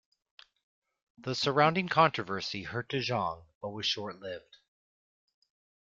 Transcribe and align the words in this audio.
The 1.19 1.35
surrounding 1.35 1.87
controversy 1.87 2.63
hurt 2.63 2.89
De 2.89 3.01
Jong 3.01 3.45
but 3.61 3.69
was 3.69 3.85
short-lived. 3.85 4.57